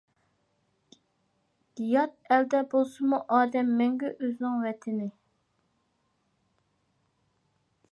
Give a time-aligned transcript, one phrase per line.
[1.89, 5.13] يات ئەلدە بولسىمۇ ئادەم مەڭگۈ ئۆزىنىڭ ۋەتىنى.